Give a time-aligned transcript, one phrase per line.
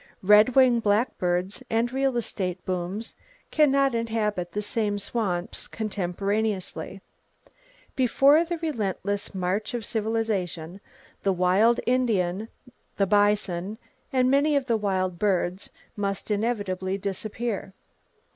[0.23, 3.13] Red winged blackbirds and real estate booms
[3.51, 7.01] can not inhabit the same swamps contemporaneously.
[7.95, 10.81] Before the relentless march of civilization,
[11.21, 12.47] the wild Indian,
[12.97, 13.77] the bison
[14.11, 17.73] and many of the wild birds must inevitably disappear.